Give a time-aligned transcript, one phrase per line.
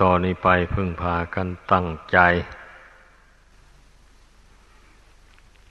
[0.00, 2.18] ต่อนนี้ไปพึ่งพากันตั้งใจ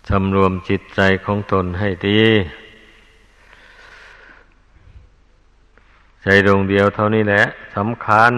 [0.09, 2.21] สำรวมจิตใจของตนให้ดี
[6.23, 7.43] ใจดวงเดียวเท่านี้แหละ
[7.75, 8.33] สำคัญ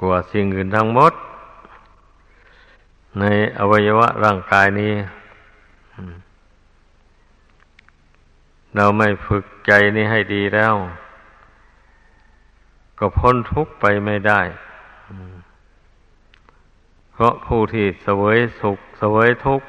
[0.00, 1.12] กว่าสิ่งอื่นทั้งหมด
[3.20, 3.24] ใน
[3.58, 4.94] อวัยวะร่างกายนี้
[8.76, 10.74] เราไม่ฝึกใจนี้ให้ดีแล้ว
[13.04, 14.40] ก็พ้นทุกข์ไปไม่ได้
[17.12, 19.66] เพราะผู้ที่เสวยสุขเสวยทุกข์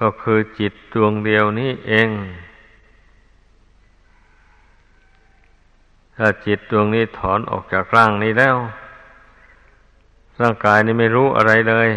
[0.00, 2.08] ก็คือจิตดวงเดียวนี้เอง
[6.16, 8.56] ถ้าจิตดวงนี้ถอนออกจากร่างนี้แล้ว
[10.40, 11.88] ร่างกายนี้ไม่รู้อะไรเลย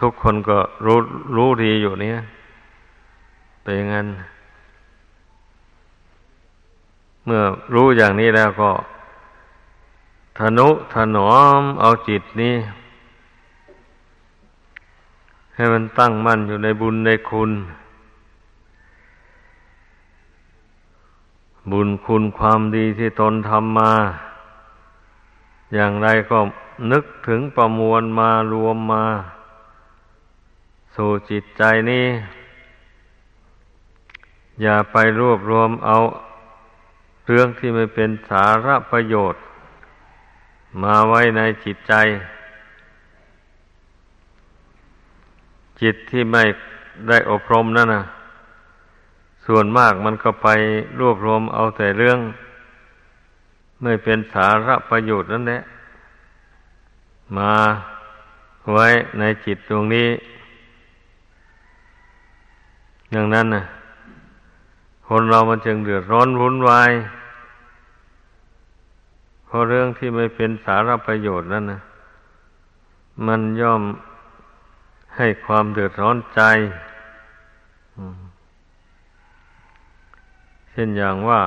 [0.00, 0.98] ทุกคนก็รู้
[1.36, 2.18] รู้ดีอยู่เนี่ย
[3.62, 4.06] เป็นงั้น
[7.24, 7.42] เมื่อ
[7.74, 8.70] รู้อย่างนี้แล้วก็
[10.38, 12.54] ทนุถนอมเอาจิตนี้
[15.54, 17.50] ให้มันตั้งมั่นอยู่ในบุญในคุณ
[21.70, 23.92] บุญคุณความดีที่ตนทำมา
[25.74, 26.38] อย่างไรก็
[26.90, 29.04] นึกถึงประมวลมารวมมา
[30.94, 32.06] สู่จิตใจนี้
[34.62, 35.96] อย่าไปรวบรวมเอา
[37.28, 39.42] เรื่องที่ไม่เป็นสาระประโยชน์
[40.82, 41.94] มาไว้ในจิตใจ
[45.80, 46.44] จิตที่ไม่
[47.08, 48.04] ได้อบรมนั่นนะ
[49.46, 50.48] ส่วนมากมันก็ไป
[51.00, 52.18] รวบรวมเอาแต่เรื่อง
[53.82, 55.60] ไม่เป็นสาระประโยชน์นั่นแหละ
[57.36, 57.52] มา
[58.72, 58.86] ไว้
[59.18, 60.08] ในจิตตรงนี้
[63.12, 63.64] อย่างนั้นนะ
[65.08, 66.90] คนเรามันจึงเดือดร้อนวุ่นวาย
[69.44, 71.80] เพราะเรื่องที่ไม่เป็นสาระประโยชน์นั่นนะ
[73.26, 73.82] มันย่อม
[75.16, 76.40] ให้ความเดือดร้อนใจ
[80.70, 81.40] เช่นอย่างว่า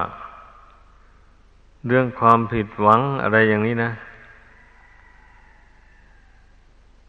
[1.87, 3.91] เรื่องความผิดหวังอะไรอย่างนี้นะ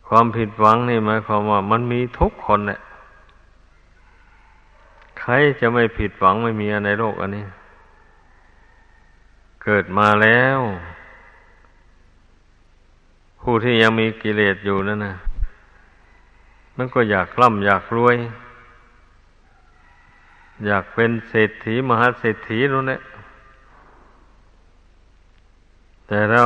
[0.08, 2.80] ความผิดหวังนี่หมายความว่า มันมีทุกคนแหละ
[5.30, 7.46] รจะไม่ผิดหวังไม่มีในโลกอันนี้
[9.64, 10.58] เกิดมาแล้ว
[13.40, 15.14] ผู้ที่ยังมีกิเลสอยู่นั่นนะ
[16.76, 18.16] มันก็อยากร่ำอยากรวย
[20.66, 23.00] อยากเป็นเศรษฐีมหาเศรษฐีนู่นแหละ
[26.06, 26.42] แต่เรา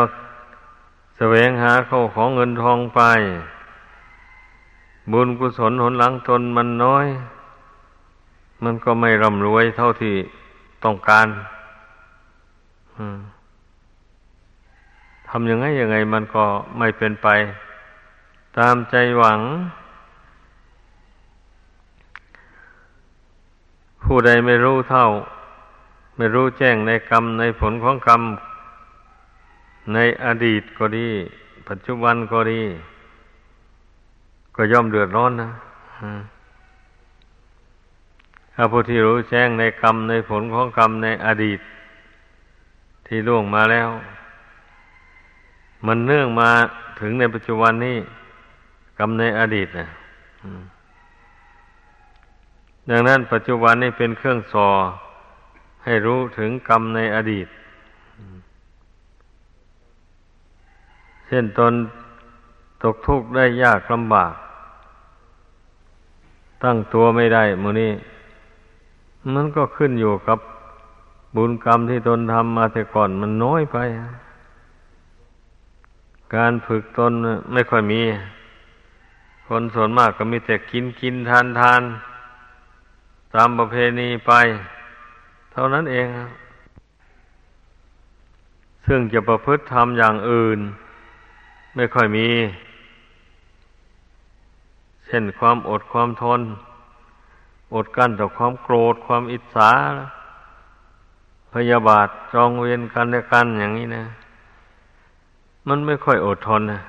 [1.16, 3.00] แสวงหาเข้าของเงินทองไป
[5.12, 7.06] บุญกุศลหนหลังตนมันน้อย
[8.64, 10.14] มันก็ไม่ร่ำรวยเท่าที่
[10.84, 11.26] ต้องการ
[15.28, 16.44] ทำยังไงยังไง มันก็
[16.78, 17.28] ไม่เป็นไป
[18.58, 19.40] ตามใจหวัง
[24.04, 25.06] ผู้ใดไม่รู้เท่า
[26.16, 28.22] ไม่รู้แจ้งในกรรมในผลของกรรม
[29.94, 31.08] ในอดีตก็ดี
[31.68, 32.62] ปัจจุบันก็ดี
[34.56, 35.50] ก็ย่อมเดือดร้อนนะ
[38.54, 41.60] ถ้าผู้ที่รู้แจ้งในกรรมในผลของกรรมในอดีต
[43.06, 43.88] ที่ล่วงมาแล้ว
[45.86, 46.50] มันเนื่องมา
[47.00, 47.98] ถึงในปัจจุบันนี้
[48.98, 49.88] กรรมในอดีตนะ
[52.90, 54.68] ดังนั้นปัจจุบันนี้เป็นเครื่องสอ
[55.84, 57.48] ให้รู้ถึงกรรมในอดีต
[61.26, 61.72] เช่นตน
[62.82, 64.34] ตกทุกข์ได้ยากลำบาก
[66.62, 67.92] ตั้งตัวไม่ได้มูนี้
[69.34, 70.38] มันก็ขึ้นอยู่กับ
[71.36, 73.78] บุญกรรมที่ตนทำมาแต่ก่อนมันน้อยไป
[76.34, 77.12] การฝึกตน
[77.52, 78.02] ไม่ค่อยมี
[79.48, 81.82] คนส่วนมากก็มีแต่กินกินทานทาน
[83.34, 84.32] ตามประเพณีไป
[85.52, 86.06] เท่านั้นเอง
[88.86, 90.58] ซึ่งจะประพฤติทำอย่างอื่น
[91.74, 92.28] ไม่ค่อยมี
[95.06, 96.40] เช่นความอดความทน
[97.74, 99.70] อดกั้นต่อความโกรธความอิจฉา
[101.52, 104.04] พยาบาทจองเวียนกันและกันอย่างนี้นะ
[105.68, 106.82] มันไม่ค่อยอดทนนะ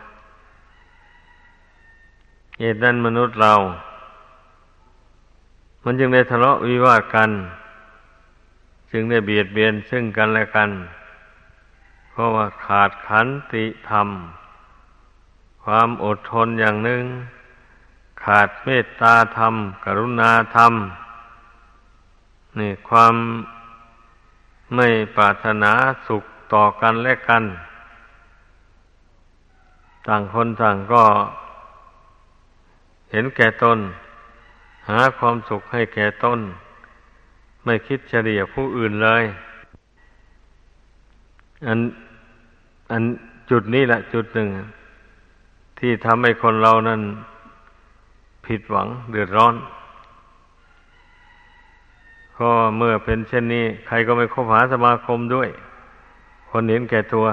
[2.60, 3.54] เหตุนั้นมนุษย์เรา
[5.84, 7.30] มันจึงได้ทะเลาะวิวาทกัน
[8.92, 10.70] จึงได้เบียดเบียนซึ่งกันและกัน
[12.10, 14.08] เพราะว่าขาดขันติธรรม
[15.64, 17.04] ความอดทนอย่างหนึ่ง
[18.24, 19.56] ขาดเมตตาธรรม
[19.86, 20.74] กรุณาธรรม
[22.60, 23.16] นี่ความ
[24.76, 25.72] ไม่ปรารถนา
[26.08, 26.24] สุข
[26.54, 27.44] ต่อกันและกัน
[30.08, 31.04] ต่างคนต่างก็
[33.12, 33.80] เห็นแก่ตน
[34.90, 36.40] หาความสุขให้แก่ตน
[37.64, 39.24] ไม่คิดเฉลี่ยผู้อื่นเลย
[41.68, 41.80] อัน
[42.92, 43.04] อัน
[43.50, 44.50] จุดนี้แหละจุดหนึ่ง
[45.80, 47.02] ที่ทำให้คนเรานั้น
[48.46, 49.56] ผิดหวังเดือดร้อน
[52.38, 55.50] ก็เมื่อเป็นเช่นนี้ ใครก็ไม่คบหาสมาคมด้วย
[56.50, 57.26] คนเห็นแก่ตัว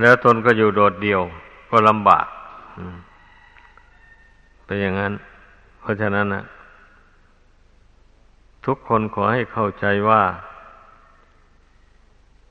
[0.00, 1.20] แล้วตนก็อยู่โดดเดี่ยว
[1.70, 2.26] ก็ลำบาก
[4.64, 5.12] เป็นอย่างนั้น
[5.80, 6.42] เพราะฉะนั้นนะ
[8.66, 10.22] ทุกคนขอให้เข้าใจว่า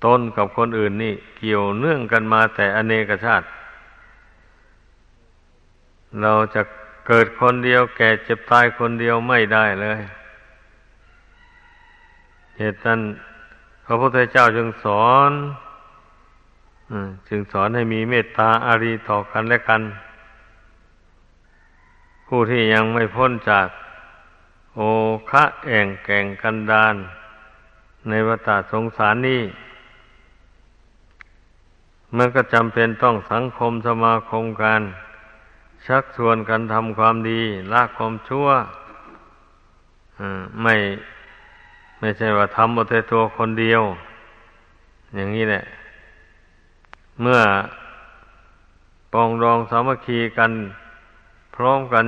[0.05, 3.45] ตนกับคนอื่นนี่ เกี่ยวเนื่องกันมาแต่อเนกชาติ
[6.21, 6.61] เราจะ
[7.07, 9.99] เกิดคนเดียวแก่เจ็บตายคนเดียวไม่ได้เลย
[12.57, 13.01] เหตุนั้น
[13.85, 15.31] พระพุทธเจ้าจึงสอน
[17.27, 19.81] จึงสอนให้มีเมตตาอารีต่อกันและกัน
[22.27, 23.67] ผู้ที่ยังไม่พ้นจาก
[24.75, 24.81] โอ
[25.29, 26.95] คะแอ่งแก่งกันดาน
[28.09, 29.43] ในวัฏสงสารนี้
[32.17, 34.81] มันก็จำเป็นต้องสังคมสมาคมกัน
[35.87, 37.41] ชักชวนกันทำความดี
[37.73, 38.47] ละความชั่ว
[40.63, 40.75] ไม่
[41.99, 43.81] ไม่ใช่ว่าทำเอาแต่ตัวคนเดียว
[45.15, 45.63] อย่างนี้แหละ
[47.21, 47.41] เมื่อ
[49.13, 50.51] ปองรองสามัคคีกัน
[51.55, 52.05] พร้อมกัน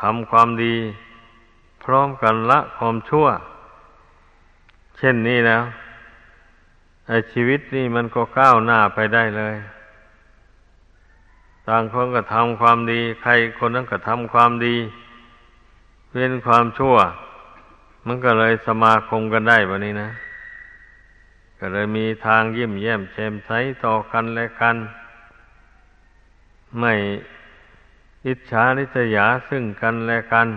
[0.00, 0.74] ทำความดี
[1.84, 3.26] พร้อมกันละความชั่ว
[4.96, 5.62] เช่นนี้แล้ว
[7.06, 9.56] ไอ้ชีวิตนี่มันก็ก้าวหน้าไปได้เลย
[11.68, 14.76] ต่างคนก็ทำความดี ใครคนนั้นก็ทำความดี
[16.12, 16.96] เว้นความชั่ว
[18.06, 20.10] มันก็เลยสมาคมกันได้แบบนี้นะ
[21.58, 23.50] ก็เลยมีทางยิ้มแย้มแจ่มใส
[23.84, 24.76] ต่อกันและกัน
[26.78, 26.92] ไม่
[28.26, 30.48] อิจฉาริษยาซึ่งกันและกัน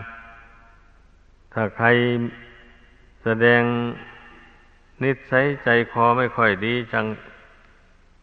[1.54, 1.88] ถ้าใคร
[3.24, 3.62] แสดง
[5.04, 7.06] นิสัยใจคอไม่ค่อยดีจัง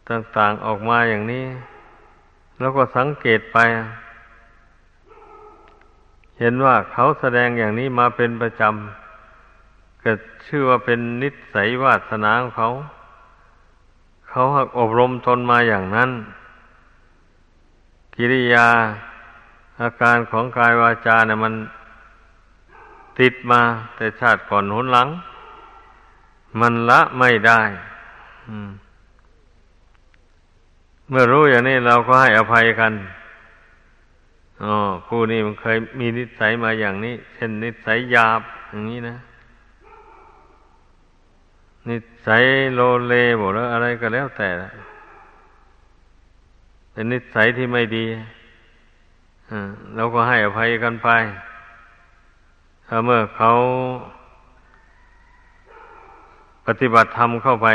[0.09, 1.45] ต่างๆออกมาอย่างนี้
[2.59, 3.57] แล้วก็สังเกตไป
[6.39, 10.11] เห็นว่าเขาแสดงอย่างนี้มาเป็นประจำก็
[10.47, 12.69] ชื่อว่าเป็นนิสัยวาสนาของเขา
[14.29, 16.11] เขาหักอบรมตนมาอย่างนั้น
[18.15, 18.67] กิริยา
[19.81, 21.53] อาการของกายวาจาเนี่ยมัน
[23.19, 23.61] ติดมา
[23.95, 25.07] แต่ชาติก่อนหนหลัง
[26.59, 27.61] มันละไม่ได้
[28.47, 28.69] อืม
[31.09, 32.93] เมื่อรู้อย่างนี้เราก็ให้อภัยกัน
[34.63, 34.75] อ๋อ
[35.07, 38.41] ผู้นี้มันเคยมีนิสัยมาอย่างนี้ เช่นนิสัยหยาบ
[38.71, 39.15] อย่างนี้นะ
[41.89, 41.97] นิ
[42.27, 42.43] สัย
[42.73, 44.49] โลเลบอกแล้วอะไรก็แล้วแต่
[46.91, 48.05] เป็นนิสัยที่ไม่ดี
[49.95, 51.09] เราก็ให้อภัยกันไป
[52.87, 53.51] ถ้าเมื่อเขา
[56.65, 57.67] ปฏิบัติธรรมเข้าไป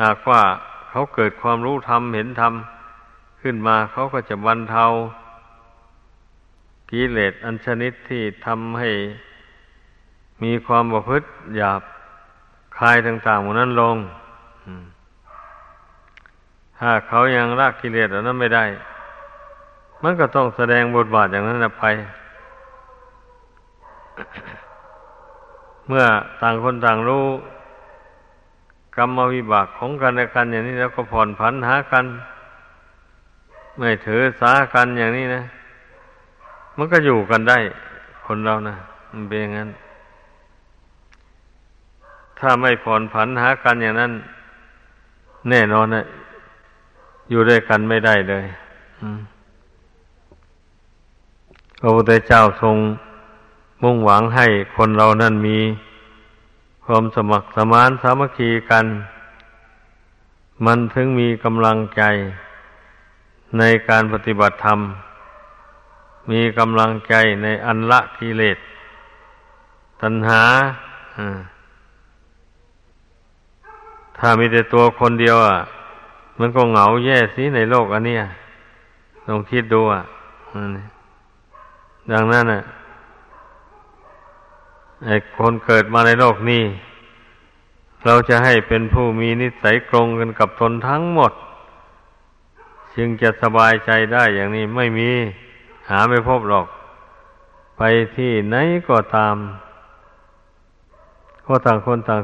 [0.00, 0.42] หากว่า
[0.90, 2.52] เขาเกิดความรู้ธรรมเห็นธรรม
[3.40, 4.86] ขึ้นมาเขาก็จะบรรเทา
[6.90, 8.90] กิเลสอันชนิดที่ทำให้
[10.42, 11.82] มีความประพฤติหยาบ
[12.78, 13.96] คายต่างๆหมดนั้นลง
[16.78, 18.64] ถ้าเขายังละกิเลสอันนั้นไม่ได้
[20.02, 21.84] มันก็ต้องแสดงบทบาทอย่างนั้นไป
[25.86, 26.04] เมื่อ
[26.42, 27.26] ต่างคนต่างรู้
[29.02, 32.04] รรมวิบากของกันและกันอย่างนี้แล้วก็ผ่อนผันหากัน
[33.78, 35.42] ไม่ถือสากันอย่างนี้นะ
[36.76, 37.58] มันก็อยู่กันได้
[38.26, 38.76] คนเรานะ
[39.12, 39.70] มันเป็นอย่างนั้น
[42.38, 44.12] ถ้าไม่ผ่อนผันหากันอย่างนั้น
[45.48, 46.04] แน่นอนนะ
[47.30, 48.44] อยู่ด้วยกันไม่ได้เลย
[51.80, 52.76] พระพุทธเจ้าทรง
[53.82, 55.58] มุ่งหวังให้คนเรานั้นมี
[56.92, 58.86] ความสมัครสมานสามัคคีกัน
[60.64, 62.02] มันถึงมีกำลังใจ
[63.58, 64.80] ในการปฏิบัติธรรม
[66.30, 68.58] มีกำลังใจในอันละกิเลส
[70.00, 70.42] ตัณหา
[74.18, 75.58] ถ้ามีแต่ตัวคนเดียวอะ
[76.38, 78.16] มันก็เหงาแย่สิในโลกอันนี้
[79.26, 80.02] ลองคิดดูอะ
[82.12, 82.62] ดังนั้นอะ
[85.04, 86.64] ไอ้คนเกิดมาในโลกนี้
[88.04, 91.32] เราจะให้เป็นผู้มีนิสัยตรงกันกับตนทั้งหมด
[92.94, 95.10] จึงจะสบายใจได้อย่างนี้ไม่มี
[95.88, 96.66] หาไม่พบหรอก
[97.76, 97.82] ไป
[98.16, 98.56] ที่ไหน
[98.88, 99.36] ก็ตาม
[101.50, 102.20] ราะต่างคนต่าง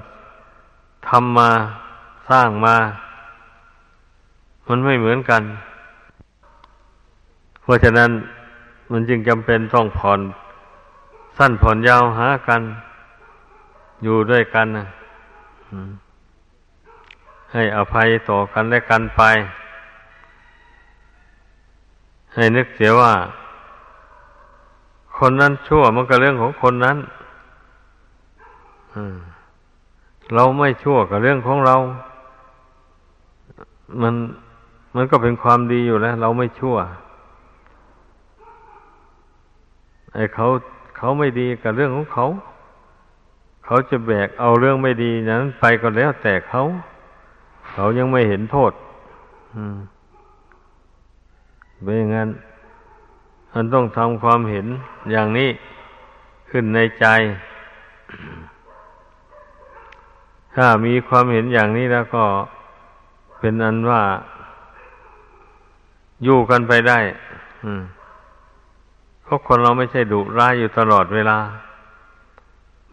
[1.09, 1.51] ทำมา
[2.31, 2.77] สร้างมา
[4.69, 5.43] มันไม่เหมือนกัน
[7.63, 8.11] เพราะฉะนั้น
[8.91, 10.21] มันจึงจำเป็นต้องผ่อน
[11.37, 12.63] สั้นผ่อนยาวหากัน
[14.03, 14.87] อยู่ด้วยกันนะ
[17.53, 19.23] ให้อภัยต่อกันและกันไป
[22.35, 23.13] ให้นึกเสียว่า
[25.19, 26.97] คนนั้นชั่วมันก็เรื่องของคนนั้น
[30.35, 31.77] เราไม่ชั่วกับเรื่องของเรา
[34.03, 34.15] มัน
[34.97, 36.77] มันก็เป็นความดีอยู่แล้ว เราไม่ชั่ว
[40.15, 40.47] ไอ้เขา
[40.97, 42.27] เขาไม่ดีกับเรื่องของเขา
[43.65, 46.63] เขาจะแบกเอาเรื่องไม่ดีนั้น ไปก็แล้วแต่เขา
[47.73, 48.73] เขายังไม่เห็นโทษ
[49.55, 49.77] อืม
[51.83, 52.29] เป็นอย่างนั้น
[53.55, 54.67] มันต้องทำความเห็น
[55.11, 55.51] อย่างนี้
[56.51, 57.07] ขึ้นในใจ
[60.57, 62.25] ถ้ามีความเห็นอย่างนี้แล้วก็
[63.41, 64.03] เป็นอันว่า
[66.25, 66.99] อยู่กันไปได้
[67.65, 67.83] อืม
[69.27, 71.39] เพราะคนเราไม่ใช่ดุร้ายอยู่ตลอดเวลา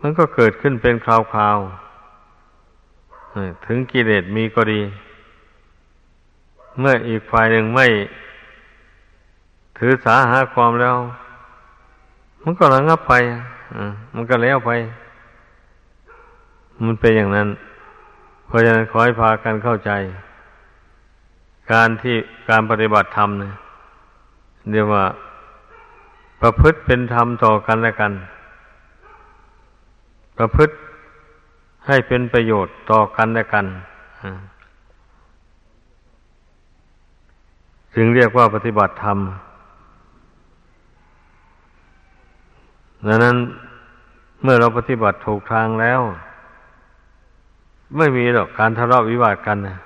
[0.01, 4.81] มันก็เกิดขึ้นเป็นคราวๆถึงกิเลสมีก็ดี
[6.79, 7.87] เมื่ออีกฝ่ายหนึ่งไม่
[9.77, 10.97] ถือสาหาความแล้ว
[12.41, 13.13] มันก็ระงับไป
[14.15, 14.71] มันก็แล้วไป
[16.85, 17.47] มันเป็นอย่างนั้น
[18.45, 19.91] เพราะฉะนั้นขอให้พากันเข้าใจ
[21.71, 22.15] การที่
[22.49, 23.53] การปฏิบัติธรรมเนี่ย
[24.71, 25.03] เรียกว่า
[26.45, 28.13] ประพฤติเป็นธรรมต่อกันและกัน
[30.37, 30.73] ประพฤติ
[31.87, 33.65] ให้เป็นประโยชน์ต่อกันและกัน
[37.95, 39.17] จึงเรียกว่าปฏิบัติธรรม
[43.07, 43.37] ดังนั้น
[44.43, 46.01] เมื่อเราปฏิบัติถูกทางแล้ว
[47.97, 49.77] ไม่มีหรอกการทะเลาะวิวาทกันนะ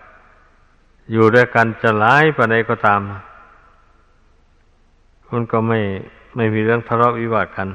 [1.12, 3.02] อยู่ด้วยกันจะร้ายปานใดก็ตาม
[5.32, 5.80] มันก็ไม่
[6.39, 7.70] ไม่มีเรื่องทะเลาะวิวาทกัน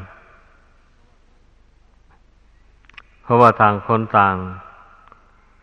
[3.22, 4.36] เพราะว่าต่างคนต่าง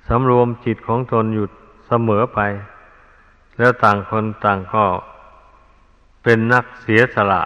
[0.07, 1.45] สำรวมจิตของตนอยู่
[1.87, 2.39] เสมอไป
[3.57, 4.85] แล้วต่างคนต่างก็
[6.23, 7.41] เป็นนักเสียสละ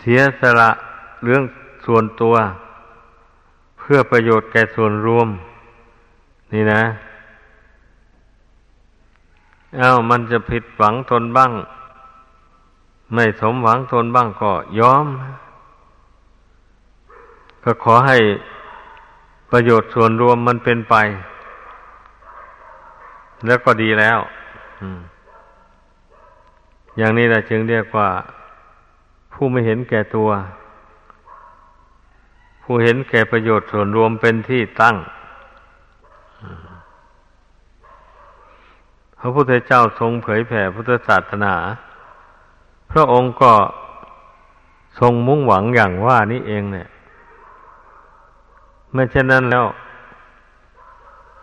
[0.00, 0.70] เสียสละ
[1.24, 1.42] เรื่อง
[1.86, 2.34] ส่วนตัว
[3.78, 5.28] เพื่อประโยชน์แก่ส่วนรวม
[6.52, 6.82] นี่นะ
[9.76, 11.52] เอา้ามันจะผิดหวังตนบ้าง
[13.14, 15.06] ไม่สมหวังตนบ้างก็ยอม
[17.64, 18.18] ก็ขอให้
[19.50, 20.94] ประโยชน์ส่วนรวมมันเป็นไป
[23.46, 24.18] แล้วก็ดีแล้ว
[26.96, 28.08] อย่างนี้แหละจึงเรียกว่า
[29.32, 30.30] ผู้ไม่เห็นแก่ตัว
[32.62, 34.96] ผู้เห็นแก่ประโยชน์ส่วนรวมเป็นที่ตั้ง
[39.18, 41.54] พระพุทธเจ้าทรงเผยแผ่พุทธศาสนา
[42.92, 43.52] พระองค์ก็
[44.98, 46.88] ทรงมุ่งหวังอย่างว่านี้เองเนี่ย
[48.92, 49.66] ไม่เช่นนั้นแล้ว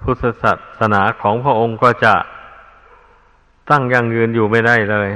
[0.01, 2.13] พุทธศาสนาของพระองค์ก็จะ
[3.69, 5.09] ตั้งยั่งยืนอยู่ไม่ได้เลย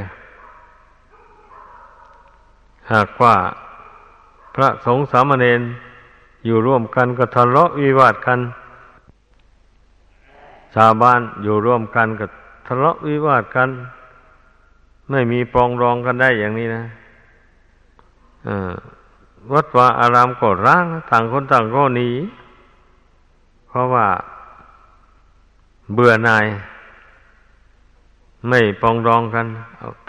[2.92, 3.36] หากว่า
[4.56, 5.62] พระสงฆ์สามเณร
[6.46, 8.40] อยู่ร่วมกันก็ทะเลาะวิวาทกัน
[10.76, 12.26] ชาวบ้านอยู่ร่วมกันก็
[12.68, 13.70] ทะเลาะวิวาทกัน
[15.14, 16.84] ไม่มีปองรองกันได้อย่างนี้นะ
[19.54, 22.10] วัดวาอารามก็ร้าง ต่างคนต่างก็หนี
[23.68, 24.08] เพราะว่า
[25.94, 26.46] เบื่อหน่าย
[28.48, 29.46] ไม่ปองรองกัน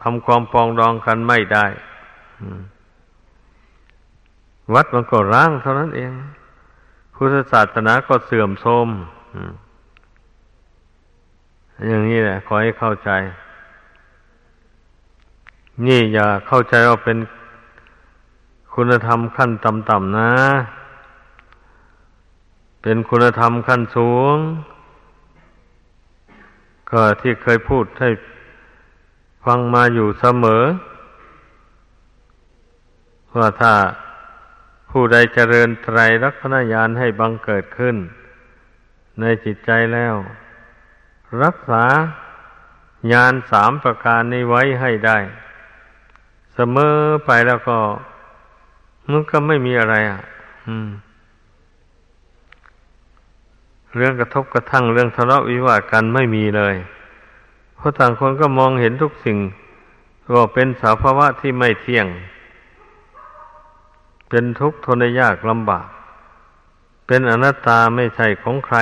[0.02, 1.66] ทำความปองรองกันไม่ได้
[4.75, 6.12] วัดมันก็ร้างเท่านั้นเอง
[7.14, 8.88] พุทธศาสนาก็เสื่อมโทรม
[11.87, 13.11] อย่างนี้แหละ ขอให้เข้าใจ
[15.86, 17.18] นี่อย่าเข้าใจว่าเป็น
[18.74, 20.32] คุณธรรมขั้นต่ำๆนะ
[22.82, 24.36] เป็นคุณธรรมขั้นสูง
[26.90, 28.10] ก็ที่เคยพูดให้
[29.44, 30.64] ฟังมาอยู่เสมอ
[33.36, 33.74] ว่าถ้า
[34.90, 37.96] ผู้ใดเจริญไตรลักษณญาณให้บังเกิดขึ้น
[39.20, 40.14] ในจิตใจแล้ว
[41.42, 41.84] รักษา
[43.12, 45.18] ญาณสามประการนี้ไว้ให้ได้
[46.54, 46.94] เสมอ
[47.26, 47.76] ไปแล้วก็
[49.11, 50.20] มันก็ไม่มีอะไร อะ
[53.96, 56.75] เรื่องกระทบกระทั่งเรื่องทะเลาะวิวาทกันไม่มีเลย
[57.76, 59.38] เพราะต่างคนก็มองเห็นทุกสิ่ง
[60.34, 62.06] ว่าเป็นสาภาวะที่ไม่เที่ยง
[64.28, 65.88] เเป็นทุกข์ทนยากลำบาก
[67.06, 68.76] เป็นอนัตตาไม่ใช่ของใคร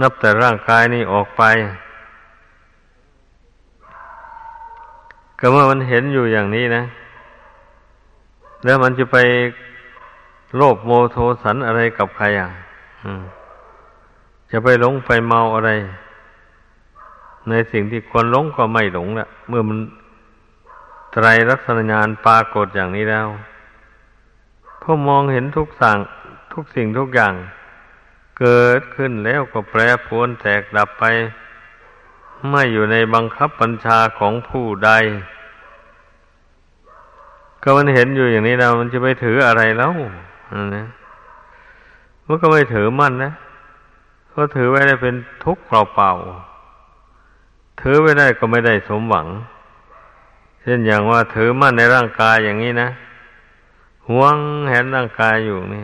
[0.00, 1.42] นับแต่ร่างกายนี้ออกไป
[5.40, 6.82] ก็เมื่อมันเห็นอยู่อย่างนี้นะ
[8.64, 9.18] แล้วมันจะไป
[10.56, 12.48] โลภโมโทสันอะไรกับใครอะ
[14.50, 15.70] จะไปหลงไปเมาอะไร
[17.48, 19.78] ในสิ่งที่ควรหลงก็ไม่หลงละเมื่อมัน
[21.12, 23.26] ไตรลักษณญาณปรากฏอย่างนี้แล้ว
[24.82, 25.98] พอมองเห็นทุกสั่ง
[26.52, 27.34] ทุกสิ่งทุกอย่าง
[28.40, 31.04] เกิดขึ้นแล้วก็แปรปรวนแตกดับไป
[32.48, 34.90] ไม่อยู่ในบังคับบัญชาของผู้ใด
[37.62, 39.92] ก็มันเห็นอยู่อย่างนี้แล้วมันจะไปถืออะไรแล้ว
[40.76, 40.86] นะ
[42.26, 43.32] มันก็ไม่ถือมั่นนะ
[44.34, 49.26] ก็ถือไว้ได้เป็นทุกข์เปล่าๆถือไว้ได้ก็ไม่ได้สมหวัง
[50.62, 52.88] เช่นอย่างว่าถือมั่นในร่างกายอย่างนี้นะ
[54.08, 54.36] หวง
[54.70, 55.82] เห็นร่างกายอยู่นี่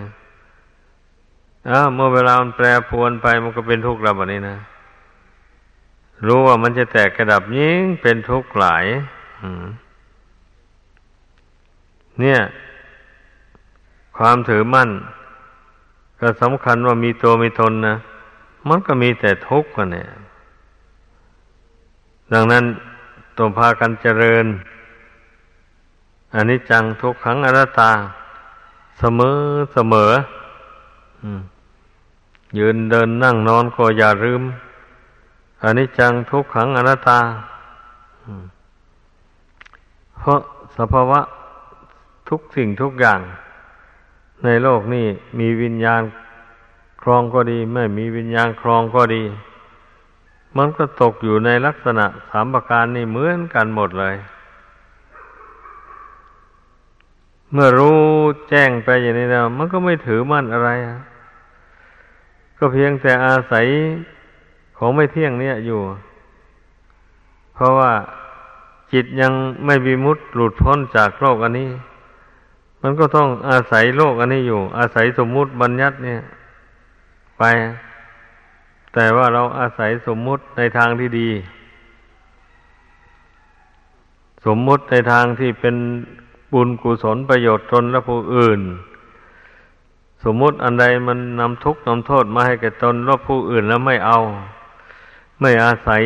[1.70, 4.56] อ้าเมื่อเวลามันแปรปรวนไปมันก็เป็นทุกข์แล้วแบบนี้นะ
[6.24, 8.84] รู้ว่ามันจะแตกกระดับยิ่งเป็นทุกข์หลาย
[12.20, 12.40] เนี่ย
[14.16, 14.90] ความถือมั่น
[16.20, 17.96] ก็สำคัญว่ามีตัวมีตนนะ
[18.68, 20.08] มันก็มีแต่ทุกข์กันเนี่ย
[22.32, 22.64] ดังนั้น
[23.38, 24.46] ต้องพากันเจริญ
[26.34, 27.92] อันนี้จังทุกขังอนัตตา
[28.98, 29.38] เสมอ
[29.72, 30.12] เสมอ
[32.58, 34.42] ยืนเดินนั่งนอนก็อย่าลืม
[35.62, 37.20] อันนี้จังทุกขังอนัตตา
[40.18, 40.40] เพราะ
[40.76, 41.20] สภาวะ
[42.28, 43.20] ทุกสิ่งทุกอย่าง
[44.44, 45.06] ในโลกนี้
[45.38, 46.02] มีวิญญาณ
[47.02, 49.22] ครองก็ดี ไม่มีวิญญาณครองก็ดี
[50.56, 54.16] มันก็ตกอยู่ในลักษณะสามประการนี่เหมือนกันหมดเลย
[57.52, 58.00] เมื่อรู้
[58.48, 60.70] แจ้งไปอย่างนี้แล้วมันก็ไม่ถือมั่นอะไร
[62.58, 63.66] ก็เพียงแต่อาศัย
[64.76, 65.80] ของไม่เที่ยงเนี่ยอยู่
[67.54, 67.92] เพราะว่า
[68.92, 69.32] จิตยัง
[69.66, 71.70] ไม่มีมุดหลุดพ้นจากโลกอันนี้
[72.82, 76.20] มันก็ต้องอาศัยโลกอันนี้อยู่ อาศัยสมมุติบัญญัติเนี่ย
[77.38, 77.42] ไป
[78.94, 81.30] แต่ว่าเราอาศัยสมมุติในทางที่ดี
[84.46, 85.76] สมมุติในทางที่เป็น
[86.52, 88.60] บุญกุศลประโยชน์ตนและผู้อื่น
[90.24, 94.18] สมมุติอันใดมันนำทุกข์นำโทษมาให้แก่ตนและผู้อื่นแล้วไม่เอา
[95.40, 96.02] ไม่อาศัย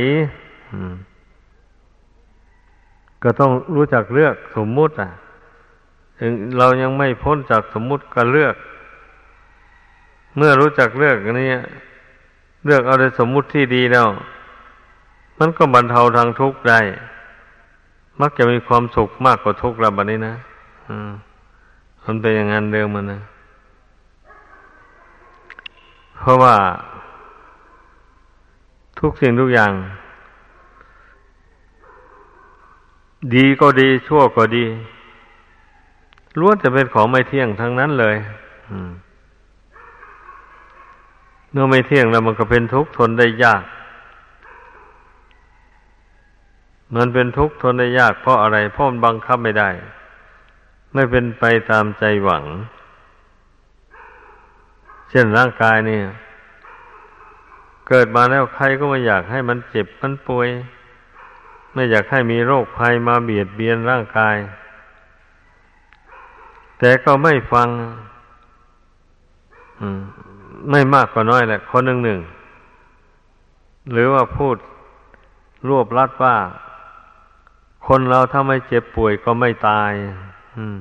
[3.22, 5.10] ก็ต้องรู้จักเลือกสมมุติ อะ
[6.18, 8.54] ถึงเรายังไม่พ้นจากสมมุติก็เลือก
[10.36, 11.48] เมื่อรู้จักเลือกนี้
[12.64, 14.08] เลือกเอาในสมมุติที่ดีแล้ว
[15.38, 16.80] มันก็บรรเทาทางทุกข์ได้
[18.20, 20.34] มักจะมีความสุขมากกว่าทุกข์ระบัดนี้นะ
[21.08, 21.10] ม
[22.04, 23.20] มันเป็นอย่างนั้นเดิมมันนะ
[26.18, 26.54] เพราะว่า
[29.00, 29.72] ทุกสิ่งทุกอย่าง
[33.34, 34.64] ดีก็ดีชั่วก็ดี
[36.38, 38.16] ล้วนจะเป็นของไม่เที่ยงทั้งนั้นเลย
[41.50, 43.62] เมื่อไม่เที่ยงแล้วมันก็เป็นทุกข์ทนได้ยาก
[46.96, 49.70] มันเป็นทุกข์ทนได้ยากเพราะอะไร เพราะมันบังคับไม่ได้
[50.94, 52.44] ไม่เป็นไปตามใจหวัง
[55.10, 56.04] เช่นร่างกายเนี่ย
[57.92, 60.48] เกิดมาแล้วใครก็ไม่อยากให้มันเจ็บมันป่วย
[61.74, 64.36] ไม่อยากให้มีโรคภัยมาเบียดเบียนร่างกาย
[66.78, 67.68] แต่ก็ไม่ฟัง
[70.70, 72.20] ไม่มากก็น้อยแหละคนหนึ่งหนึ่ง
[73.92, 74.56] หรือว่าพูด
[75.68, 76.36] รวบลัดว่า
[77.86, 79.92] คนเราถ้าไม่เจ็บป่วยก็ไม่ตาย
[80.56, 80.76] อืม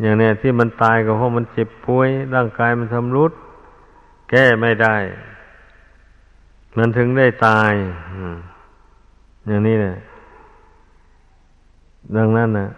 [0.00, 3.32] อย่างเนี้ยที่มันตายก็เพราะมันเจ็บป่วย ร่างกายมันทำรุด
[4.30, 4.96] แก้ไม่ได้
[6.76, 7.72] มันถึงได้ตาย
[9.46, 9.96] อย่างนี้เนี่ย
[12.16, 12.68] ดังนั้นนะ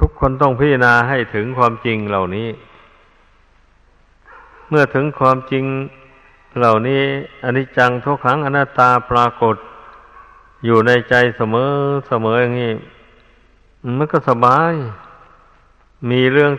[0.00, 2.48] ทุกคนต้องพิจารณาให้ถึงความจริงเหล่านี้
[4.68, 5.64] เมื่อถึงความจริง
[6.58, 7.02] เหล่านี้
[7.44, 9.56] อนิจจังทุกขังอนัตตาปรากฏ
[10.64, 11.70] อยู่ในใจเสมอ
[12.08, 12.72] เสมออย่างนี้
[13.98, 14.72] มันก็สบาย
[16.10, 16.52] มีเรื่อง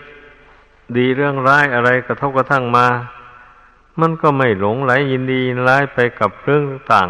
[0.97, 2.87] ดีเรื่องร้ายอะไรกระทบกระทั่งมา
[4.01, 7.09] มันก็ไม่หลงไหลยินดีร้ายไปกับเรื่องต่าง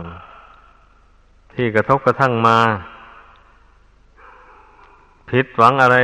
[0.78, 2.58] ๆที่กระทบกระทั่งมา
[5.30, 5.98] ผิดหวังอะไร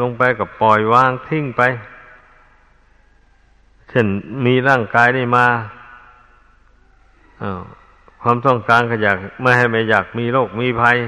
[0.00, 1.62] ลงไปกับปล่อยวางทิ้งไป
[3.88, 4.06] เช่น
[4.44, 5.46] มีร่างกายนี่มา
[7.42, 7.60] อา
[8.22, 10.98] ความต้องการก็อยากไม่ให้ไม่อยากมีโรคมีภัย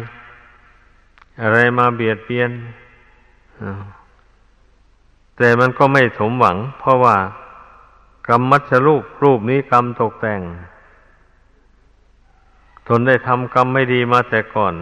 [1.43, 2.51] อะไรมาเบียดเบียน
[5.37, 7.17] แต่มันก็ไม่สมหวัง เพราะว่า
[8.29, 10.41] กรรมมัชรูปรูปนี้กรรมตกแต่ง
[12.87, 14.75] ทนได้ทำกรรมไม่ดีมาแต่ก่อน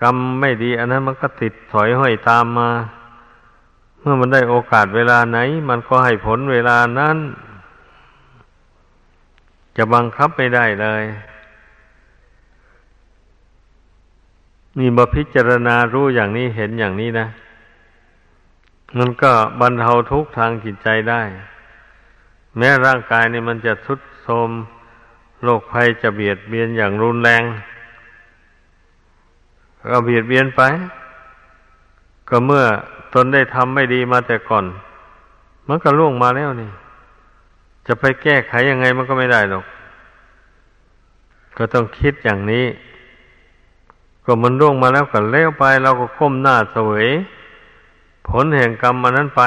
[0.00, 2.70] กรรมไม่ดี อันนั้นมันก็ติดถอยห้อยตามมา
[4.00, 7.16] เมื่อมันได้โอกาสเวลาไหน มันก็ให้ผลเวลานั้น
[9.76, 11.04] จะบังคับไม่ได้เลย
[14.78, 17.26] นี่มาพิจารณารู้อย่างนี้เห็นอย่างนี้นะ
[18.98, 21.22] มันก็บรรเทาทุกข์ทางจิตใจได้
[22.56, 24.50] แม้ร่างกายนี่มันจะทุดโทรม
[25.42, 27.42] โรคภัยจะเบียดเบียนอย่างรุนแรง
[29.92, 30.62] ก็เบียดเบียนไป
[32.28, 32.64] ก็เมื่อ
[33.14, 34.64] ตนได้ทำไม่ดีมาแต่ก่อน
[35.68, 36.70] มันก็ล่วงมาแล้วนี่
[37.86, 39.64] จะไปแก้ไขยังไงมันก็ไม่ได้หรอก
[41.56, 42.66] ก็ต้องคิดอย่างนี้
[44.24, 47.08] ก็มันร่วงมาแล้วก็เลี้ยวไป เราก็ก้มหน้าเสวย
[48.28, 49.42] ผลแห่งกรรมมันนั้นไป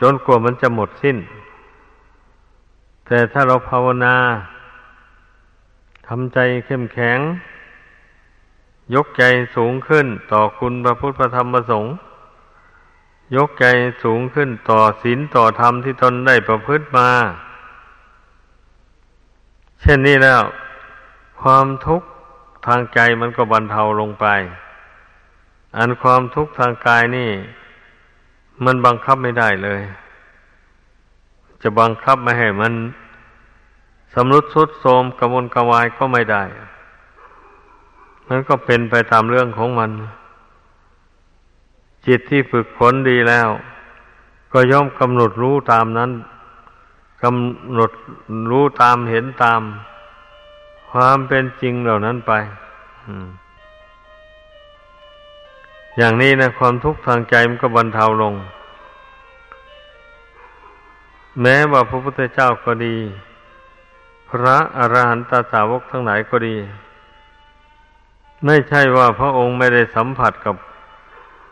[0.00, 1.16] จนกว่ามันจะหมดสิ้น
[3.06, 4.16] แต่ถ้าเราภาวนา
[6.06, 7.18] ทำใจเข้มแข็ง
[8.94, 9.22] ยกใจ
[9.56, 11.92] สูงขึ้นต่อคุณพระพุทธพระธรรมพระสงฆ์
[13.36, 13.66] ยกใจ
[14.04, 17.10] สูงขึ้นต่อศีลต่อธรรมที่ตนได้ประพฤติมา
[19.80, 20.42] เช่นนี้แล้ว
[21.42, 22.08] ความทุกข์
[22.66, 24.26] ทางใจมันก็บรรเทาลงไป
[25.76, 27.30] อันความทุกข์ทางกายนี่
[28.64, 29.80] มันบังคับไม่ได้เลย
[31.62, 32.72] จะบังคับไม่ให้มัน
[34.14, 36.42] สำรุดสุดโทมกระวนกระวายก็ไม่ได้
[38.28, 39.90] มันก็เป็นไปตามเรื่องของมัน
[42.06, 43.48] จิตที่ฝึกฝนดีแล้ว
[44.52, 46.10] ก็ย่อมกำหนดรู้ตามนั้น
[47.22, 47.90] กำหนด
[48.50, 49.60] รู้ตามเห็นตาม
[50.90, 52.32] ความเป็นจริงเหล่านั้นไป
[53.06, 53.08] อ
[55.98, 58.34] อย่างนี้นะความทุกข์ทางใจมันก็บรรเทาลง
[61.40, 62.96] แม้ว่าพระพุทธเจ้าก็ดี
[64.30, 66.56] พระอรหันตสาวกทั้งหลายก็ดี
[68.44, 70.56] ไม่ใช่ว่าพระองค์ไม่ได้สัมผัสกับ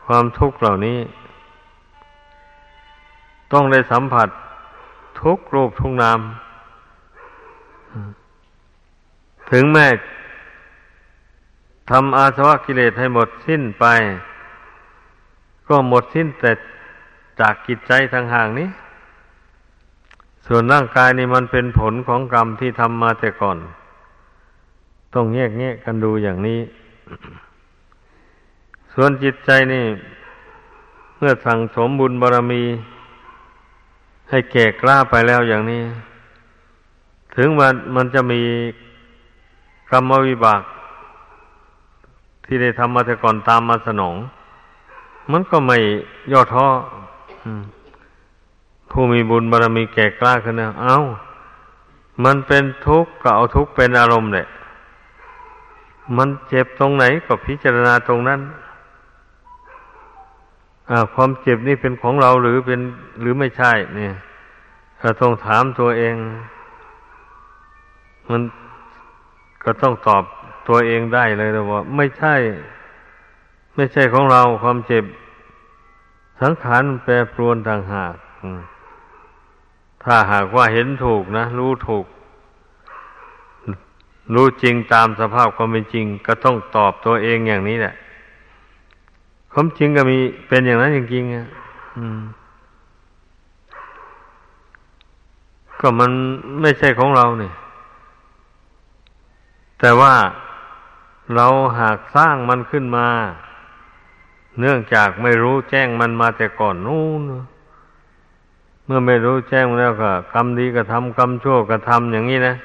[0.07, 0.99] ความทุกข์เหล่านี้
[3.53, 4.29] ต้องได้สัมผัส
[5.23, 6.21] ทุกรูปทุกนาม
[9.51, 9.89] ถึงแม้
[11.91, 13.85] ทำอาสวะกิเลสให้หมดสิ้นไป
[15.69, 16.53] ก็หมดสิ้นแต่
[17.41, 18.69] จากกิจใจทางห่างนี้
[20.47, 23.59] ส่วนร่างกายนี่มันเป็นผลของกรรมที่ทำมาแต่ก่อน
[25.15, 26.61] ต้องแยกแยะกันดูอย่างนี้
[28.93, 29.85] ส่วนจิตใจนี่
[31.17, 32.63] เมื่อสั่งสมบุญบารมี
[34.31, 35.83] ให้แก่กล้าไปแล้วอย่างนี้
[37.37, 38.43] ถึงมันมันจะมี
[39.91, 40.63] กรรมวิบาก
[42.45, 44.17] ที่ได้ทำมาแต่ก่อนตามมาสนอง
[45.31, 45.79] มันก็ไม่
[46.33, 46.67] ย่อท้อ
[48.91, 50.99] ผู้มีบุญบารมีแก่กล้าขึ้นนะเอา้า
[52.25, 54.47] มันเป็นทุกข์ก็เอาทุกข์เป็นอารมณ์เลย
[56.17, 58.41] มันเจ็บตรงไหนก็พิจารณาตรงนั้น
[61.15, 62.81] ความเจ็บนี่เป็นของเราหรือเป็น
[63.21, 64.15] หรือไม่ใช่ เนี่ย
[65.01, 66.15] ถ้าต้องถามตัวเอง
[68.31, 68.43] มัน
[69.65, 70.23] ก็ต้องตอบ
[70.69, 72.35] ตัวเองได้เลยนะว่า ไม่ใช่
[73.75, 75.05] ไม่ใช่ของเราความเจ็บ
[76.41, 78.15] สังขารแปรปรวนต่างหาก
[80.03, 82.07] ถ้าหากว่าเห็นถูกนะ รู้ถูก
[84.35, 87.95] รู้จริงตามสภาพความเป็นจริง ก็ต้องตอบตัวเองอย่างนี้แหละ
[89.53, 91.47] ความจริงก็มีเป็นอย่างนั้นจริงๆอะ
[95.81, 96.11] ก็มัน
[96.61, 97.55] ไม่ใช่ของเราเนี่ย
[99.81, 100.15] แต่ว่า
[101.35, 101.47] เรา
[101.79, 103.09] หากสร้างมันขึ้นมา
[104.61, 107.23] เนื่องจากไม่รู้แจ้งมันมาแต่ก่อนนู้น
[108.85, 112.57] เมื่อไม่รู้แจ้งแล้วก็กรรมดีก็ทำกรรมชั่วก็ทำอย่างนี้นะ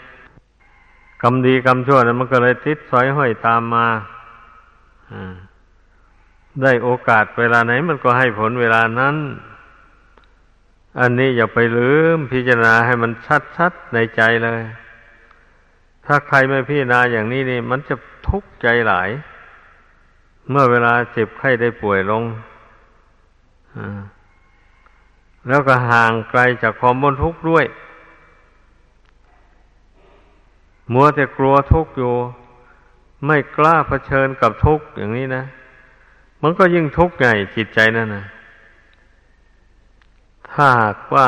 [1.21, 3.87] กรรมดีกรรมชั่วนั้นมันก็เลยติดสอยห้อยตามมา
[6.61, 9.15] ได้โอกาสเวลาไหน มันก็ให้ผลเวลานั้น
[10.99, 13.11] อันนี้อย่าไปลืมพิจารณาให้มัน
[13.55, 14.61] ชัดๆในใจเลย
[16.05, 17.95] ถ้าใครไม่พิจารณาอย่างนี้นี่ มันจะ
[18.27, 19.09] ทุกข์ใจหลาย
[20.49, 22.23] เมื่อเวลาเจ็บไข้ได้ป่วยลง
[25.47, 27.65] แล้วก็ห่างไกลจากความบนทุกข์ด้วย
[30.93, 32.13] มัวแต่กลัวทุกข์อยู่
[33.25, 35.43] ไม่กล้าเผชิญกับทุกข์อย่างนี้นะ
[36.41, 38.25] มันก็ยิ่งทุกข์ใหญ่จิตใจนั่นนะ
[40.51, 41.27] ถ้าหากว่า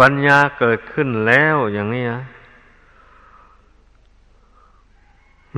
[0.00, 2.22] ปัญญาเกิดขึ้นแล้วอย่างนี้นะ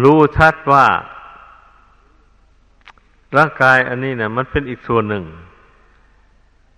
[0.02, 0.86] รู้ชัดว่า
[3.36, 5.24] ร่างกายอันนี้เนี่ยมันเป็นอีกส่วนหนึ่ง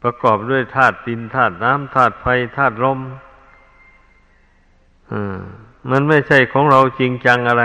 [0.02, 2.98] ประกอบด้วยธาตุดินธาตุน้ำธาตุไฟธาตุลม
[5.90, 7.64] มันไม่ใช่ของเราจริงจังอะไร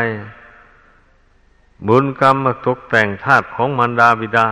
[1.88, 4.48] บุญกรรมมาตกแต่งธาตุของมันดาบิดา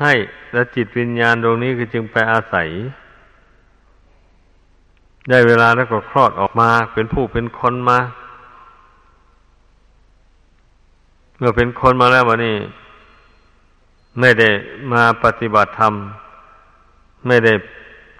[0.00, 0.14] ให้
[0.52, 2.68] และจิตวิญญาณตรงนี้ก็จึงไปอาศัย
[5.28, 7.98] ได้เวลาแล้วก็คลอดออกมาเป็นผู้เป็นคนมา
[11.40, 12.56] เมื่อเป็นคนมาแล้ววันนี้
[14.20, 14.48] ไม่ได้
[14.92, 15.94] มาปฏิบัติธรรม
[17.26, 17.54] ไม่ได้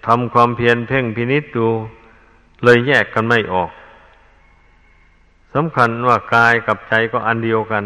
[0.07, 1.67] ทำความเพียรเพ่งพินิษดู
[2.65, 3.71] เลยแยกกันไม่ออก
[5.55, 7.85] สำคัญว่ากายกับใจก็อันเดียวกัน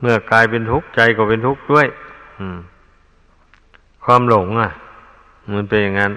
[0.00, 1.86] เมื่อกายเป็นทุกข์ใจก็เป็นทุกข์ด้วย
[4.04, 4.70] ความหลงอะ
[5.52, 6.12] มันเป็นอย่างนั้น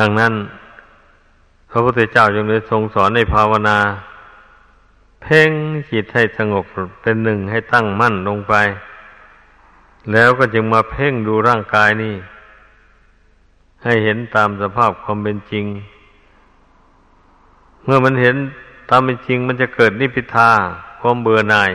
[0.00, 0.32] ดังนั้น
[1.72, 3.78] พระพุทธเจ้าจึงได้ทรงสอนในภาวนา
[5.22, 5.50] เพ่ง
[5.90, 6.64] จิตให้สงบ
[7.02, 8.54] เป็นหนึ่งให้ตั้งมั่นลงไป
[10.12, 12.14] แล้วก็จึงมาเพ่งดูร่างกายนี่
[13.84, 15.64] ให้เห็นตามสภาพความเป็นจริง
[17.84, 18.36] เมื่อมันเห็น
[18.90, 20.50] ตามเป็นจริงมันจะเกิดนิพิทา
[21.00, 21.72] ความเบื่อหน่าย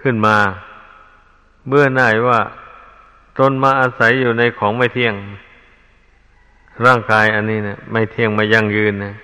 [0.00, 0.36] ขึ้นมา
[1.68, 2.38] เบื่อหน่ายว่า
[3.38, 5.14] ตนมาอาศัยอยู่ในของไม่เที่ยง
[6.84, 9.14] ร่างกายอันนี้เนะไม่เที่ยงไม่ยั่งยืนนะ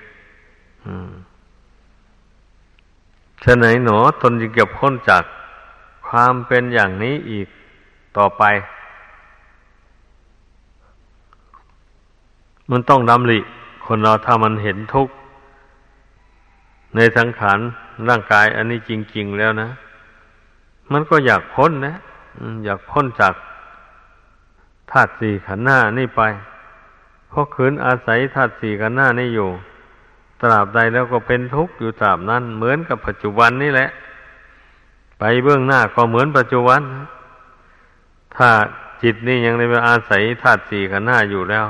[3.44, 5.24] ฉะไหนหนอตนจึงเก็บพ้นจาก
[6.09, 7.48] ความเป็นอย่างนี้อีก
[8.16, 8.42] ต่อไป
[12.70, 13.38] มันต้องดำริ
[13.87, 15.14] คนเราถ้ามันเห็นทุกข์
[16.96, 17.59] ในสังขาร
[18.09, 19.68] ร่างกายอันนี้จริง ๆ แล้วนะ
[20.92, 21.94] มันก็อยากพ้นนะ
[22.64, 23.35] อยากพ้นจาก
[24.90, 26.22] ธาตุสี่ขันธ์หน้านี่ไป
[27.28, 29.50] เพราะขืนอาศัยธาตุสี่กันหน้านี่อยู่
[30.42, 33.88] ตราบใดแล้วก็เป็นทุกข์อยู่ตราบนั้น เหมือนกับปัจจุบันนี่แหละ
[35.18, 36.80] ไปเบื้องหน้าก็เหมือนปัจจุบัน
[38.36, 38.48] ถ้า
[39.02, 41.66] จิตนี่ยังในอาศัยธาตุสี่กันหน้าอยู่แล้ว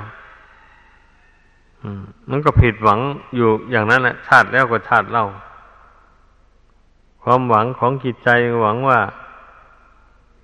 [2.30, 3.00] มันก็ผิดหวัง
[3.36, 5.26] อยู่อย่างนั้นแหละชาติแล้วก็ชาติเล่า
[7.22, 8.28] ความหวังของจิตใจ
[8.62, 9.00] หวังว่า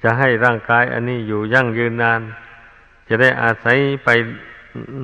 [0.02, 2.20] จะให้ร่างกายอันนี้อยู่ยั่งยืนนาน
[3.08, 4.08] จะได้อาศัยไป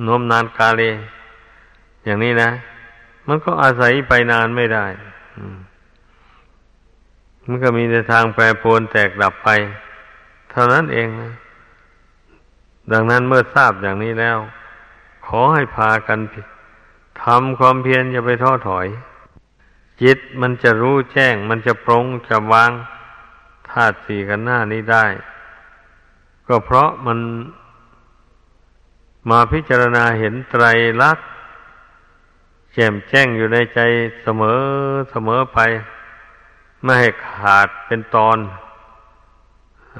[0.07, 0.81] นมนานกาเล
[2.03, 2.49] อย่างนี้นะ
[3.27, 4.85] มันก็อาศัยไปนานไม่ได้
[7.45, 9.49] มันก็มีแต่ทางแปรปรวนแตกดับไป
[10.51, 11.33] เท่านั้นเองนะ
[12.91, 14.37] ดังนั้นเมื่อทราบอย่างนี้แล้ว
[15.25, 16.19] ขอให้พากัน
[17.23, 18.87] ทำความเพียรอย่าไปท้อถอย
[20.01, 22.71] จิตมันจะรู้แจ้ง มันจะปรงจะวาง
[23.69, 25.05] ธาตุสี่กันหน้านี้ได้
[26.47, 27.19] ก็เพราะมัน
[29.29, 30.65] มาพิจารณาเห็นไตร
[31.01, 31.27] ลักษณ์
[32.73, 33.79] แจ่มแจ้งอยู่ในใจ
[34.21, 34.59] เสมอ
[35.11, 35.59] เสมอไป
[36.83, 38.37] ไม่ให้ขาดเป็นตอน
[39.97, 39.99] อ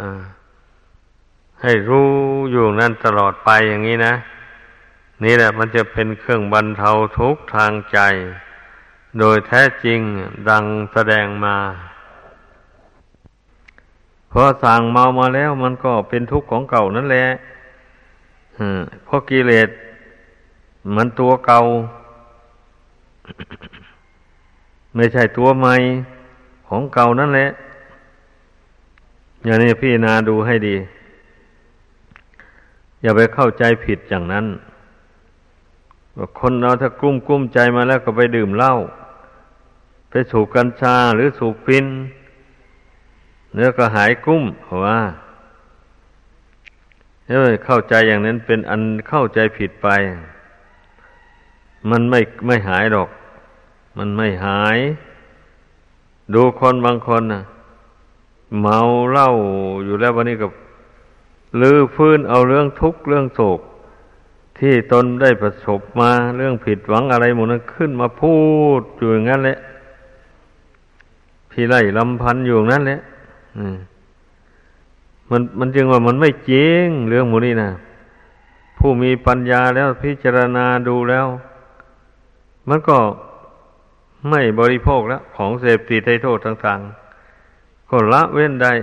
[1.62, 2.12] ให้รู้
[2.52, 4.14] อยู่นั่นตลอดไปอย่างนี้นะ
[5.24, 8.00] นี่แหละมันจะเป็นเครื่องบรรเทาทุกข์ทางใจ
[9.20, 10.00] โดยแท้จริง
[10.50, 11.58] ดังแสดงมา
[14.32, 17.28] พอสั่งเมามาแล้วมันก็เป็นทุกข์ของเก่านั่นแหละ
[19.04, 19.70] เพราะกิเลส
[20.96, 21.62] มันตัวเก่า
[24.96, 25.76] ไม่ใช่ตัวใหม่
[26.68, 27.50] ของเก่านั่นแหละ
[29.46, 30.76] อย่างนี้พี่นาดูให้ดี
[33.02, 34.46] อย่าไปเข้าใจผิดอย่างนั้น
[36.18, 38.74] ว่าคนเราถ้ากลุ้มกุ้มใจมาแล้วก็ไปดื่มเหล้า
[40.10, 41.86] ไปสูบกัญชาหรือสูบฟิน
[43.54, 45.00] เนื้อก็หายกุ้มเพราะว่า
[47.30, 49.88] เอ้ยเข้าใจอย่างนั้นเป็นอันเข้าใจผิดไป
[51.90, 53.10] มันไม่ไม่หายหรอก
[53.98, 54.78] มันไม่หาย
[56.34, 57.42] ดูคนบางคนนะ
[58.62, 58.80] เมา
[59.12, 59.30] เหล้า
[59.86, 60.52] อยู่แล้ววันนี้กับ
[61.62, 63.60] ลือฟื้นเอาเรื่องทุกข์เรื่องโศก
[64.60, 68.36] ที่ตนได้ประสบมาเรื่องผิดหวังอะไรหมดนั้นขึ้นมาพู
[68.80, 69.58] ดอยู่อย่างนั้นแหละ
[71.52, 73.00] พี่ไล่ลำพันอยู่อย่างนั้นแหละ
[73.58, 73.76] อืม
[75.32, 77.72] มันมันจึงว่ามันไม่จริงเรื่องหมูนี่นะ
[78.78, 81.28] ผู้มีปัญญาแล้วพิจารณาดูแล้ว
[82.70, 82.98] มันก็
[84.30, 88.74] ไม่บริโภคแล้ว ของเสพติดให้โทษต่างๆก็ละเว้นได้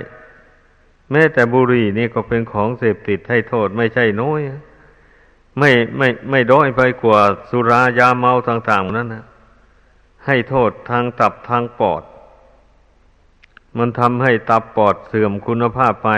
[1.10, 4.40] แม้แต่บุหรี่นี่ก็เป็นของเสพติดให้โทษไม่ใช่น้อย
[5.58, 9.24] ไม่ไม่ไม่ด้อยไปกว่าสุรายาเมาต่าง ๆ นั้นนะ
[10.26, 12.02] ให้โทษทางตับทางปอด
[13.78, 16.10] มันทำให้ตับปอดเสื่อมคุณภาพไป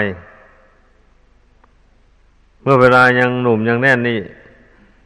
[2.63, 4.21] เมื่อเวลายังหนุ่มยังแน่นนี่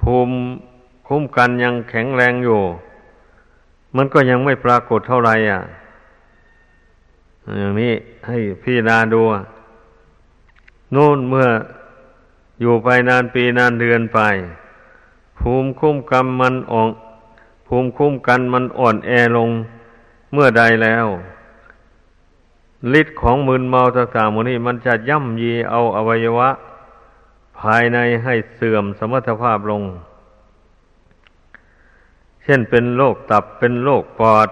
[0.03, 0.35] ภูมิ
[1.07, 2.61] คุ้มกันยังแข็งแรงอยู่
[3.97, 5.61] มันก็ยังไม่ปรากฏเท่าไหร่อะ
[7.59, 7.93] อย่างนี้
[8.27, 9.23] ให้พี่นาดู
[10.95, 11.49] นู่นเมื่อ
[12.61, 14.19] อยู่ไปนานปีนานเดือนไป
[15.39, 16.91] ภูมิคุ้มกันมันอ่อน
[17.67, 19.51] ภูมิคุ้มกันมันอ่อนแอลง
[20.33, 21.07] เมื่อใดแล้ว
[23.01, 26.49] ฤทธิ์ของมึนเมาต่างๆมนี้มันจะย่ำยีเอาอวัยวะ
[27.61, 29.83] ภายในให้เสื่อมสมรรถภาพลง
[32.43, 34.49] เช่นเป็นโรคตับเป็นโรคปอด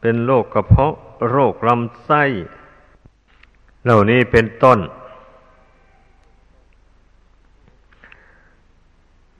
[0.00, 0.94] เป็นโรคกระเพาะ
[1.30, 2.22] โรคลำไส้
[3.84, 4.78] เหล่านี้เป็นต้น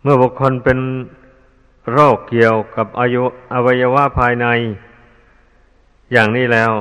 [0.03, 0.79] เมื่อบุคคลเป็น
[1.93, 4.47] โรคเกี่ยวกับอายุอวัยวะภายใน
[6.13, 6.73] อย่างนี้แล้ว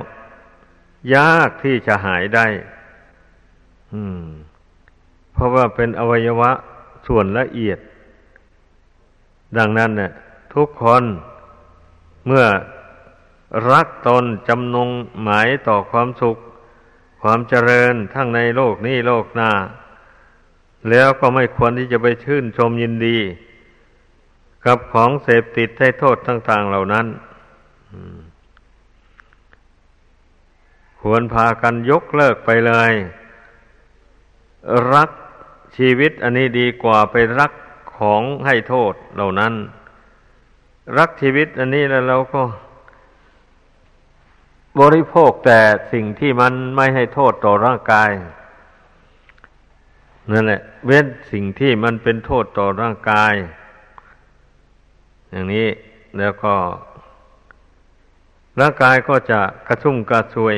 [1.15, 2.47] ยากที่จะหายได้
[3.93, 4.23] อืม
[5.33, 6.51] เพราะว่าเป็นอวัยวะ
[7.07, 7.79] ส่วนละเอียด
[9.57, 10.11] ดังนั้นเนี่ย
[10.55, 11.03] ทุกคน
[12.27, 12.45] เมื่อ
[13.71, 14.89] รักตนจำนง
[15.23, 16.37] หมายต่อความสุข
[17.21, 19.51] ความเจริญทั้งในโลกนี้โลกหน้า
[20.89, 23.17] แล้วก็ไม่ควรที่จะไปชื่นชมยินดี
[24.65, 27.05] กับของเสพติดให้โทษต่าง ๆ เหล่านั้น
[31.01, 32.93] ควรพากันยกเลิกไปเลย
[34.93, 35.09] รัก
[35.77, 37.51] ชีวิตอันนี้ดีกว่าไปรัก
[37.95, 39.53] ของให้โทษเหล่านั้น
[40.97, 42.41] รักชีวิตอันนี้แล้วเราก็
[44.79, 45.59] บริโภคแต่
[45.93, 48.11] สิ่งที่มันไม่ให้โทษต่อร่างกาย
[50.31, 53.33] นั่นแหละ เว้นสิ่งที่มันเป็นโทษต่อร่างกาย
[55.29, 55.67] อย่างนี้
[56.17, 56.53] แล้วก็
[58.59, 60.55] ร่างกายก็จะกระชุ่มกระชวย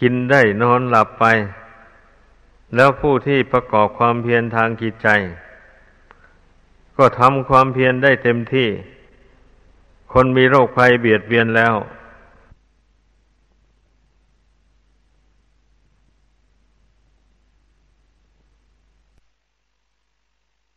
[0.00, 1.24] กินได้นอนหลับไป
[2.74, 5.08] แล้วผู้ที่ประกอบความเพียรทางจิตใจ
[6.96, 8.68] ก็ทำความเพียรได้เต็มที่
[10.12, 11.74] คนมีโรคภัยเบียดเบียนแล้ว